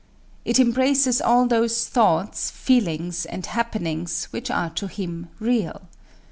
It 0.45 0.57
embraces 0.59 1.21
all 1.21 1.45
those 1.45 1.87
thoughts, 1.87 2.49
feelings 2.49 3.23
and 3.27 3.45
happenings 3.45 4.23
which 4.31 4.49
are 4.49 4.71
to 4.71 4.87
him 4.87 5.27
real. 5.37 5.89